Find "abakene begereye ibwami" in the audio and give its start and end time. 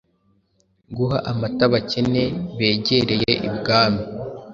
1.69-4.03